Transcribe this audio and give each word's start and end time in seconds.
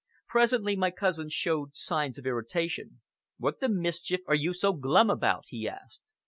Presently 0.27 0.75
my 0.75 0.89
cousin 0.89 1.29
showed 1.29 1.75
signs 1.75 2.17
of 2.17 2.25
irritation. 2.25 3.01
"What 3.37 3.59
the 3.59 3.69
mischief 3.69 4.21
are 4.25 4.33
you 4.33 4.51
so 4.51 4.73
glum 4.73 5.11
about?" 5.11 5.43
he 5.49 5.69
asked. 5.69 6.01